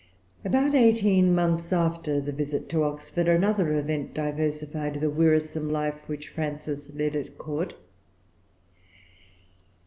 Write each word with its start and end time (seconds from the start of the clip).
About 0.43 0.73
eighteen 0.73 1.35
months 1.35 1.71
after 1.71 2.19
the 2.19 2.31
visit 2.31 2.67
to 2.69 2.81
Oxford, 2.83 3.27
another 3.27 3.75
event 3.77 4.15
diversified 4.15 4.95
the 4.95 5.11
wearisome 5.11 5.69
life 5.69 6.07
which 6.09 6.29
Frances 6.29 6.91
led 6.95 7.15
at 7.15 7.37
court. 7.37 7.75